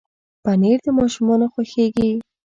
پنېر 0.43 0.77
د 0.85 0.87
ماشومانو 0.99 1.45
خوښېږي. 1.53 2.11